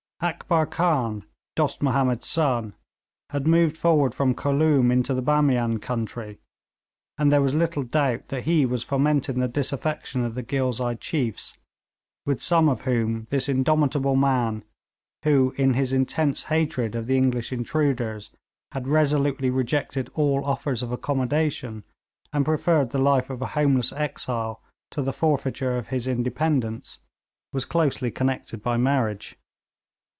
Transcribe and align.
Akbar 0.23 0.67
Khan, 0.67 1.25
Dost 1.55 1.81
Mahomed's 1.81 2.27
son, 2.27 2.75
had 3.31 3.47
moved 3.47 3.75
forward 3.75 4.13
from 4.13 4.35
Khooloom 4.35 4.91
into 4.91 5.15
the 5.15 5.21
Bamian 5.23 5.79
country, 5.81 6.37
and 7.17 7.31
there 7.31 7.41
was 7.41 7.55
little 7.55 7.81
doubt 7.81 8.27
that 8.27 8.43
he 8.43 8.63
was 8.63 8.83
fomenting 8.83 9.39
the 9.39 9.47
disaffection 9.47 10.23
of 10.23 10.35
the 10.35 10.43
Ghilzai 10.43 10.99
chiefs, 10.99 11.57
with 12.23 12.39
some 12.39 12.69
of 12.69 12.81
whom 12.81 13.25
this 13.31 13.49
indomitable 13.49 14.15
man, 14.15 14.63
who 15.23 15.55
in 15.57 15.73
his 15.73 15.91
intense 15.91 16.43
hatred 16.43 16.93
of 16.93 17.07
the 17.07 17.17
English 17.17 17.51
intruders 17.51 18.29
had 18.73 18.87
resolutely 18.87 19.49
rejected 19.49 20.11
all 20.13 20.45
offers 20.45 20.83
of 20.83 20.91
accommodation, 20.91 21.83
and 22.31 22.45
preferred 22.45 22.91
the 22.91 22.99
life 22.99 23.31
of 23.31 23.41
a 23.41 23.47
homeless 23.57 23.91
exile 23.91 24.61
to 24.91 25.01
the 25.01 25.13
forfeiture 25.13 25.77
of 25.79 25.87
his 25.87 26.05
independence, 26.05 26.99
was 27.51 27.65
closely 27.65 28.11
connected 28.11 28.61
by 28.61 28.77
marriage. 28.77 29.35